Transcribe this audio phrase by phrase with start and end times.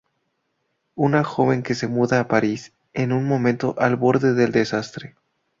[0.95, 5.15] Una joven que se muda a París en un momento al borde del desastre.